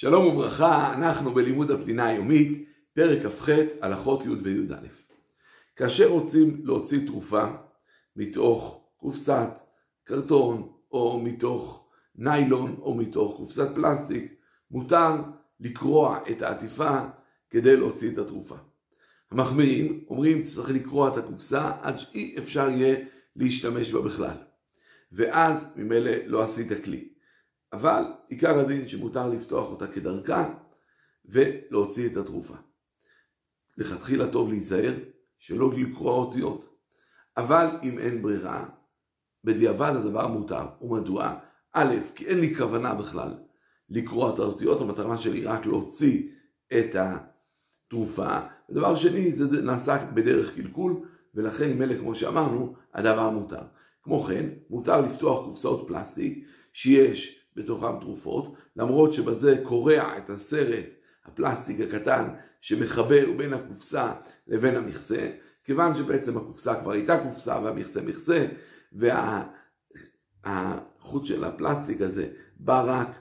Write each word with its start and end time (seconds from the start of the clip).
שלום 0.00 0.26
וברכה, 0.26 0.94
אנחנו 0.94 1.34
בלימוד 1.34 1.70
הפנינה 1.70 2.06
היומית, 2.06 2.68
פרק 2.92 3.26
כ"ח, 3.26 3.48
הלכות 3.80 4.24
י' 4.24 4.28
וי"א. 4.28 4.76
כאשר 5.76 6.06
רוצים 6.06 6.60
להוציא 6.64 7.06
תרופה 7.06 7.44
מתוך 8.16 8.84
קופסת 8.96 9.48
קרטון, 10.04 10.72
או 10.92 11.20
מתוך 11.24 11.88
ניילון, 12.14 12.76
או 12.80 12.94
מתוך 12.94 13.36
קופסת 13.36 13.68
פלסטיק, 13.74 14.34
מותר 14.70 15.14
לקרוע 15.60 16.18
את 16.30 16.42
העטיפה 16.42 16.98
כדי 17.50 17.76
להוציא 17.76 18.10
את 18.12 18.18
התרופה. 18.18 18.56
המחמירים 19.30 20.04
אומרים 20.08 20.42
שצריך 20.42 20.70
לקרוע 20.70 21.08
את 21.08 21.16
הקופסה 21.16 21.72
עד 21.80 21.98
שאי 21.98 22.34
אפשר 22.38 22.70
יהיה 22.70 22.96
להשתמש 23.36 23.92
בה 23.92 24.00
בכלל. 24.00 24.36
ואז 25.12 25.72
ממילא 25.76 26.10
לא 26.26 26.42
עשית 26.42 26.84
כלי. 26.84 27.08
אבל 27.72 28.02
עיקר 28.28 28.58
הדין 28.58 28.88
שמותר 28.88 29.28
לפתוח 29.28 29.70
אותה 29.70 29.86
כדרכה 29.86 30.54
ולהוציא 31.24 32.06
את 32.06 32.16
התרופה. 32.16 32.54
לכתחילה 33.78 34.28
טוב 34.28 34.48
להיזהר 34.48 34.94
שלא 35.38 35.72
לקרוא 35.72 36.12
אותיות, 36.12 36.76
אבל 37.36 37.66
אם 37.82 37.98
אין 37.98 38.22
ברירה, 38.22 38.68
בדיעבד 39.44 39.92
הדבר 39.96 40.26
מותר. 40.26 40.66
ומדוע? 40.80 41.34
א', 41.72 41.94
כי 42.14 42.26
אין 42.26 42.40
לי 42.40 42.54
כוונה 42.54 42.94
בכלל 42.94 43.34
לקרוא 43.88 44.34
את 44.34 44.38
האותיות, 44.38 44.80
המטרה 44.80 45.16
שלי 45.16 45.44
רק 45.44 45.66
להוציא 45.66 46.28
את 46.78 46.96
התרופה. 46.96 48.38
ודבר 48.70 48.94
שני, 48.94 49.32
זה 49.32 49.62
נעשה 49.62 50.10
בדרך 50.14 50.54
קלקול, 50.54 51.08
ולכן 51.34 51.82
אלה, 51.82 51.98
כמו 51.98 52.14
שאמרנו, 52.14 52.74
הדבר 52.94 53.30
מותר. 53.30 53.62
כמו 54.02 54.22
כן, 54.22 54.46
מותר 54.70 55.00
לפתוח 55.00 55.44
קופסאות 55.44 55.88
פלסטיק 55.88 56.46
שיש 56.72 57.39
בתוכם 57.56 58.00
תרופות, 58.00 58.54
למרות 58.76 59.14
שבזה 59.14 59.60
קורע 59.62 60.18
את 60.18 60.30
הסרט 60.30 60.86
הפלסטיק 61.24 61.80
הקטן 61.80 62.28
שמחבר 62.60 63.26
בין 63.36 63.52
הקופסה 63.52 64.12
לבין 64.46 64.76
המכסה, 64.76 65.30
כיוון 65.64 65.94
שבעצם 65.94 66.36
הקופסה 66.36 66.80
כבר 66.80 66.92
הייתה 66.92 67.22
קופסה 67.22 67.60
והמכסה 67.64 68.02
מכסה, 68.02 68.46
והחוט 70.42 71.26
של 71.26 71.44
הפלסטיק 71.44 72.00
הזה 72.00 72.28
בא 72.56 72.84
רק 72.86 73.20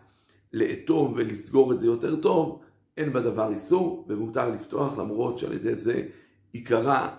לאטום 0.53 1.14
ולסגור 1.16 1.71
את 1.71 1.80
זה 1.80 1.86
יותר 1.86 2.21
טוב, 2.21 2.61
אין 2.97 3.14
בדבר 3.14 3.52
איסור 3.53 4.05
ומותר 4.09 4.49
לפתוח 4.49 4.97
למרות 4.97 5.38
שעל 5.38 5.53
ידי 5.53 5.75
זה 5.75 6.03
עיקרה 6.52 7.16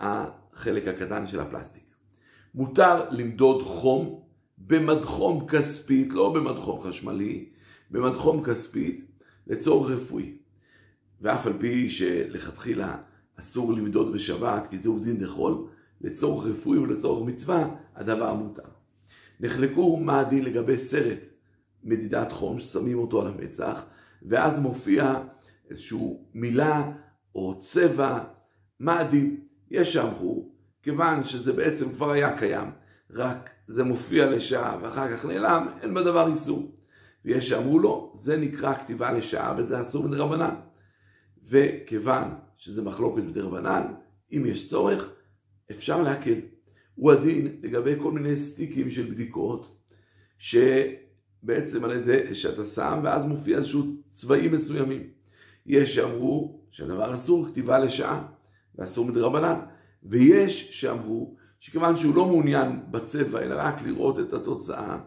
החלק 0.00 0.88
הקטן 0.88 1.26
של 1.26 1.40
הפלסטיק. 1.40 1.84
מותר 2.54 3.10
למדוד 3.10 3.62
חום 3.62 4.27
במדחום 4.68 5.46
כספית, 5.48 6.12
לא 6.12 6.32
במדחום 6.32 6.80
חשמלי, 6.80 7.48
במדחום 7.90 8.44
כספית 8.44 9.04
לצורך 9.46 9.90
רפואי. 9.90 10.36
ואף 11.20 11.46
על 11.46 11.52
פי 11.58 11.90
שלכתחילה 11.90 12.96
אסור 13.38 13.72
למדוד 13.72 14.12
בשבת, 14.12 14.66
כי 14.66 14.78
זה 14.78 14.88
עובדין 14.88 15.18
דחול, 15.18 15.66
לצורך 16.00 16.46
רפואי 16.46 16.78
ולצורך 16.78 17.28
מצווה, 17.28 17.68
הדבר 17.94 18.34
מותר. 18.34 18.68
נחלקו 19.40 19.96
מה 19.96 20.20
הדין 20.20 20.44
לגבי 20.44 20.76
סרט 20.76 21.26
מדידת 21.84 22.32
חום, 22.32 22.60
ששמים 22.60 22.98
אותו 22.98 23.20
על 23.20 23.26
המצח, 23.26 23.84
ואז 24.22 24.58
מופיע 24.58 25.14
איזושהי 25.70 25.98
מילה 26.34 26.92
או 27.34 27.58
צבע, 27.58 28.18
מה 28.80 29.00
הדין? 29.00 29.40
יש 29.70 29.92
שאמרו, 29.92 30.48
כיוון 30.82 31.22
שזה 31.22 31.52
בעצם 31.52 31.92
כבר 31.92 32.10
היה 32.10 32.38
קיים, 32.38 32.70
רק 33.10 33.50
זה 33.66 33.84
מופיע 33.84 34.30
לשעה 34.30 34.78
ואחר 34.82 35.16
כך 35.16 35.24
נעלם, 35.24 35.68
אין 35.82 35.94
בדבר 35.94 36.28
איסור. 36.28 36.72
ויש 37.24 37.48
שאמרו 37.48 37.78
לו, 37.78 38.12
זה 38.16 38.36
נקרא 38.36 38.74
כתיבה 38.74 39.12
לשעה 39.12 39.54
וזה 39.58 39.80
אסור 39.80 40.04
מדרבנן. 40.04 40.54
וכיוון 41.48 42.24
שזה 42.56 42.82
מחלוקת 42.82 43.22
בדרבנן, 43.22 43.82
אם 44.32 44.42
יש 44.46 44.68
צורך, 44.68 45.10
אפשר 45.70 46.02
להקל. 46.02 46.40
הוא 46.94 47.12
הדין 47.12 47.60
לגבי 47.62 47.94
כל 48.02 48.12
מיני 48.12 48.36
סטיקים 48.36 48.90
של 48.90 49.10
בדיקות, 49.10 49.76
שבעצם 50.38 51.84
על 51.84 51.92
ידי 51.92 52.34
שאתה 52.34 52.64
שם, 52.64 53.00
ואז 53.04 53.24
מופיע 53.24 53.56
איזשהו 53.56 53.82
צבעים 54.04 54.52
מסוימים. 54.52 55.10
יש 55.66 55.94
שאמרו 55.94 56.60
שהדבר 56.70 57.14
אסור 57.14 57.46
כתיבה 57.46 57.78
לשעה, 57.78 58.26
ואסור 58.74 59.06
מדרבנן. 59.06 59.60
ויש 60.02 60.80
שאמרו 60.80 61.36
שכיוון 61.60 61.96
שהוא 61.96 62.14
לא 62.14 62.26
מעוניין 62.26 62.80
בצבע, 62.90 63.40
אלא 63.40 63.54
רק 63.58 63.82
לראות 63.82 64.18
את 64.18 64.32
התוצאה, 64.32 64.98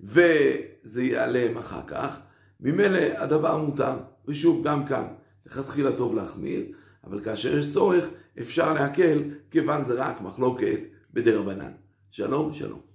וזה 0.00 1.02
ייעלם 1.02 1.58
אחר 1.58 1.82
כך, 1.86 2.20
ממילא 2.60 2.98
הדבר 2.98 3.56
מותר. 3.56 3.96
ושוב, 4.28 4.64
גם 4.66 4.86
כאן, 4.86 5.04
לכתחילה 5.46 5.92
טוב 5.92 6.14
להחמיר, 6.14 6.64
אבל 7.04 7.24
כאשר 7.24 7.58
יש 7.58 7.72
צורך, 7.72 8.04
אפשר 8.40 8.72
להקל, 8.72 9.22
כיוון 9.50 9.84
זה 9.84 9.94
רק 9.94 10.20
מחלוקת 10.20 10.80
בדרבנן. 11.12 11.72
שלום, 12.10 12.52
שלום. 12.52 12.93